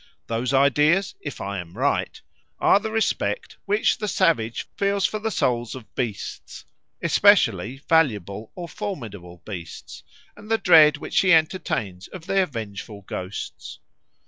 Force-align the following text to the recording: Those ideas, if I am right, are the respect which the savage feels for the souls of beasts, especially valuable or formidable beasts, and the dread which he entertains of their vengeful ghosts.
Those 0.25 0.51
ideas, 0.51 1.13
if 1.21 1.39
I 1.39 1.59
am 1.59 1.77
right, 1.77 2.19
are 2.57 2.79
the 2.79 2.89
respect 2.89 3.57
which 3.67 3.99
the 3.99 4.07
savage 4.07 4.65
feels 4.75 5.05
for 5.05 5.19
the 5.19 5.29
souls 5.29 5.75
of 5.75 5.93
beasts, 5.93 6.65
especially 7.03 7.77
valuable 7.87 8.51
or 8.55 8.67
formidable 8.67 9.43
beasts, 9.45 10.01
and 10.35 10.49
the 10.49 10.57
dread 10.57 10.97
which 10.97 11.19
he 11.19 11.31
entertains 11.31 12.07
of 12.07 12.25
their 12.25 12.47
vengeful 12.47 13.03
ghosts. 13.03 13.77